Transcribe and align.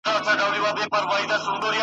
تله 0.25 0.45
جومات 0.53 0.77
ته 0.79 0.83
بله 0.93 1.05
ډله 1.11 1.25
د 1.29 1.31
زلميانو!. 1.43 1.79